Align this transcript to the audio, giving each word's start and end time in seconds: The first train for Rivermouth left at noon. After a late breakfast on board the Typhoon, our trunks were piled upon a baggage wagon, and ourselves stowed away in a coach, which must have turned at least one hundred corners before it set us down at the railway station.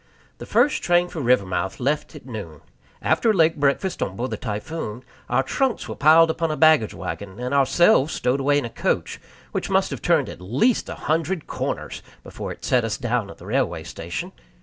The 0.39 0.47
first 0.47 0.81
train 0.81 1.09
for 1.09 1.21
Rivermouth 1.21 1.79
left 1.79 2.15
at 2.15 2.25
noon. 2.25 2.61
After 3.03 3.29
a 3.29 3.33
late 3.33 3.59
breakfast 3.59 4.01
on 4.01 4.15
board 4.15 4.31
the 4.31 4.35
Typhoon, 4.35 5.03
our 5.29 5.43
trunks 5.43 5.87
were 5.87 5.93
piled 5.93 6.31
upon 6.31 6.49
a 6.49 6.57
baggage 6.57 6.95
wagon, 6.95 7.39
and 7.39 7.53
ourselves 7.53 8.11
stowed 8.15 8.39
away 8.39 8.57
in 8.57 8.65
a 8.65 8.69
coach, 8.71 9.21
which 9.51 9.69
must 9.69 9.91
have 9.91 10.01
turned 10.01 10.27
at 10.27 10.41
least 10.41 10.87
one 10.87 10.97
hundred 10.97 11.45
corners 11.45 12.01
before 12.23 12.51
it 12.51 12.65
set 12.65 12.83
us 12.83 12.97
down 12.97 13.29
at 13.29 13.37
the 13.37 13.45
railway 13.45 13.83
station. 13.83 14.31